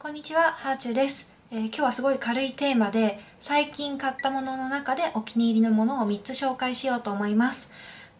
[0.00, 7.66] こんにちは、ハーチュです、えー今日はすごい軽いテーマで、最近買ったものの中でお気に入りのものを3つ紹介しようと思います。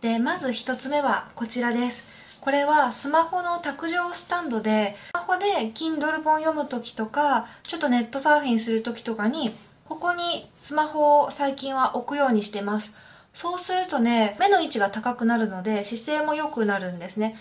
[0.01, 2.03] で、まず1つ目はこちらです。
[2.41, 9.55] これはスマホの卓上スタンドで、スマホで Kindle 本読むときとか、ちょっとネットサーフィンするときとかに、
[9.85, 12.93] ここにスマホを最近は置くようにしてます。
[13.35, 17.37] そうするとね、目の位置が高くなるので姿勢も良くなるんですね。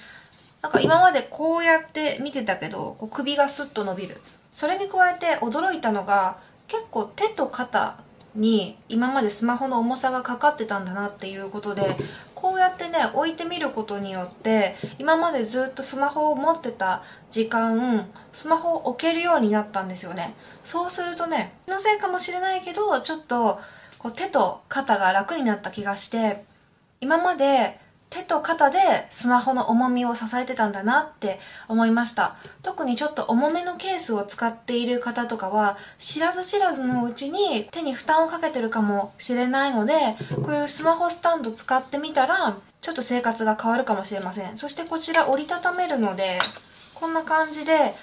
[0.68, 4.22] なんか今までこうやって見てたけど、こう首がスッと伸びる。
[4.54, 7.98] それに加えて驚いたのが、結構手と肩
[8.36, 11.96] に今までスマホの重さがかかってたんだなっていうことで、
[12.36, 20.36] こうやってね、置いてみることによって、今までずっとスマホを持ってた時間、スマホを置けるようになったんですよね。
[20.66, 23.62] そうするとね、気のせいかもしれないけど、ちょっと
[24.00, 26.44] こう手と肩が楽になった気がして、
[27.00, 27.80] 今まで
[28.10, 28.80] 手と肩で
[29.10, 32.38] スマホの重みを支えてたんだなって思いました。
[32.64, 39.94] 特にちょっと重めのケースを使っている方とかは知らず知らずのうちに手に負担をかけてるかもしれないので
[40.44, 44.58] こういうスマホスタンド使ってみたらちょっと生活が変わるかもしれません。
[44.58, 46.40] そしてこちら折りたためるので
[46.94, 47.94] こんな感じで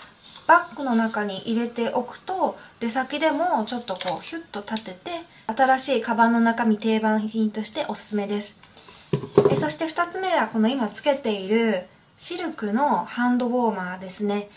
[0.47, 5.11] バッグの中に入れておくと出先でもちょっとこうヒュッと立てて
[5.47, 8.64] 新しいカバンの中身定番品としておすすめです。
[9.51, 14.49] えそして2つ目はこの今つけているシルクのハンドウォーマーですね。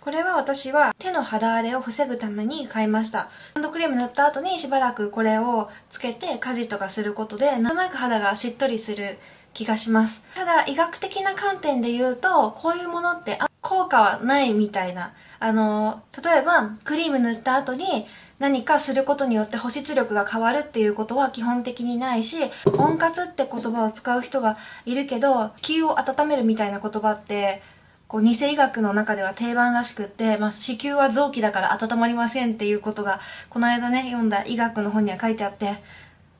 [0.00, 3.28] これは私は手の肌荒れを防ぐために買いました。
[3.54, 9.18] ハンドクリーム塗った後にしばらくこれをつけて家事とかすることでなんとなく肌がしっとりする
[9.54, 10.20] 気がします。
[10.34, 15.14] ただ医学的な観点で言うとこういうものって効果はないみたいな。
[15.38, 18.06] あの例えばクリーム塗った後に
[18.38, 22.36] 何かすることによって保湿力が変わるっていうことは基本的にないし
[22.78, 27.60] 温活って言葉を使う人がいるけど子宮を温めるみたいな言葉って
[28.06, 33.18] こう偽医学の中では定番らしくって、まあ、子宮は臓器だから温まりませんっていうことが
[33.48, 35.82] この間ね読んだ医学の本には書いてあって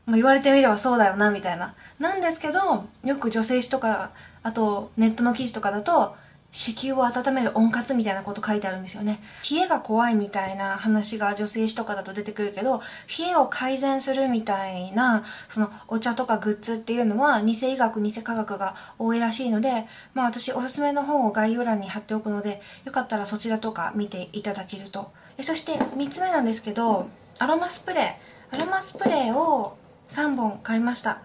[0.07, 1.75] まあ、言われてみればそうだよなみたいな。
[1.99, 4.11] なんですけどよく女性誌とか
[4.43, 6.17] あとネットの記事とかだと
[6.53, 9.21] 子宮を温める温活みたいなこと書いてあるんですよね。
[9.51, 12.83] 冷えが怖いみたいな話が女性誌とかだと出てくるけど
[13.19, 25.11] 冷えを改善するみたいなそのお茶とかグッズっていうのは偽医学偽科学が多いらしいのでまあ私おすすめの本を概要欄に貼っておくのでよかったらそちらとか見ていただけると。
[25.41, 27.09] そして3つ目なんですけど
[27.39, 28.55] アロマスプレー。
[28.55, 29.79] アロマスプレーを
[30.11, 31.23] 3本買いました。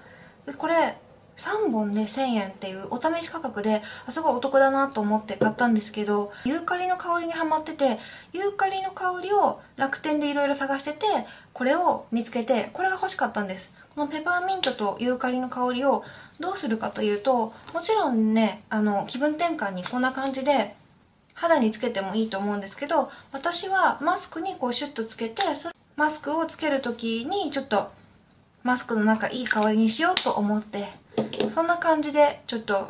[0.57, 0.95] これ
[1.37, 7.99] 3本で1000円っていうお試し価格ですごいお得だなと思って買ったんですけどユーカリの香りにハマってて
[8.33, 11.05] ユーカリの香りを楽天でいろいろ探してて
[11.53, 13.71] これを見つけてこれが欲しかったんです。
[13.95, 16.03] このペパーミントとユーカリの香りを
[16.39, 20.75] どうするかというともちろんねあの気分転換にこんな感じで
[21.33, 25.43] 肌につけてもいいと思うんですけど私はマスクにこうシュッとつけて
[25.95, 27.91] マスクをつける時にちょっと
[28.67, 30.87] マスクの中いい香りにしようと思って
[31.51, 32.89] そんな感じでちょっと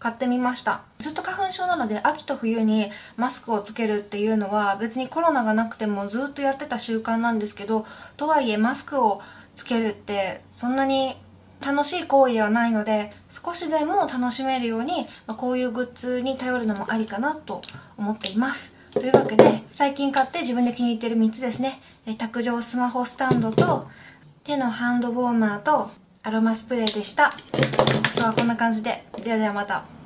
[0.00, 0.82] 買ってみました。
[0.98, 9.20] ずっと花粉症なので秋と冬にマスクをつけるっていうのは別にコロナがなくてもずっとやってた習慣なんですけどとはいえマスクを
[9.54, 11.16] つけるってそんなに
[11.64, 17.62] 楽しい行為ではないので少しでも楽しめるように、ま、こういうグッズに頼るのもありかなと
[17.96, 18.72] 思っています。
[18.90, 21.80] というわけで最近買って自分で気に入ってる3つですね。
[22.18, 23.86] 卓上スマホスタンドと
[24.48, 25.90] 手のハンドウォーマーと
[26.22, 27.34] アロマスプレーでした。
[27.52, 29.04] 今日はこんな感じで。
[29.22, 29.97] ではではまた。